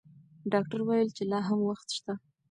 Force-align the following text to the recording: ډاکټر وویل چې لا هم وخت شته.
ډاکټر 0.51 0.79
وویل 0.83 1.09
چې 1.17 1.23
لا 1.31 1.39
هم 1.47 1.59
وخت 1.69 1.87
شته. 1.97 2.13